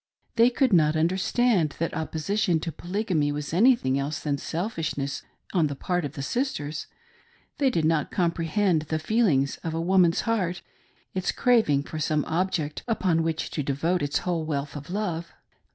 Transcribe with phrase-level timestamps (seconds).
[0.35, 5.21] They could not understand that opposition to Polygamy was anything else than selfish ness
[5.53, 6.87] on the part of the sisters;
[7.59, 10.63] they did not comprehend the feeUngs of a woman's heart—
[11.13, 15.33] its craving for some object upon which to devote its whole wealth of love.